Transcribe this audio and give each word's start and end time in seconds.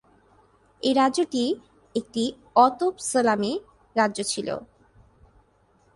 এই 0.81 0.93
রাজ্যটি 0.93 1.43
একটি 1.95 2.23
অ-তোপ 2.55 2.93
সেলামী 3.01 3.53
রাজ্য 3.95 4.19
ছিল। 4.23 4.47